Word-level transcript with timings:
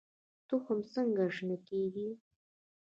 تخم 0.47 0.79
څنګه 0.93 1.23
شنه 1.35 1.57
کیږي؟ 1.67 2.09